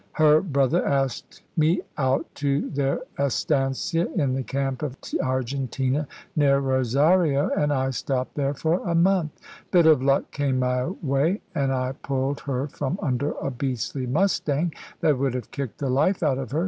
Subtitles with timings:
[0.13, 7.51] Her brother asked me out to their estancia in the camp of Argentina, near Rosario,
[7.55, 9.39] and I stopped there for a month.
[9.69, 14.73] Bit of luck came my way, an' I pulled her from under a beastly mustang,
[15.01, 16.59] that would have kicked the life out of her.